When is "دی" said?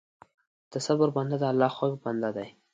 2.37-2.47